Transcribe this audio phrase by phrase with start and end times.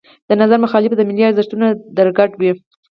[0.29, 1.65] د نظر مخالف د ملي ارزښتونو
[1.97, 2.51] درګډ وي.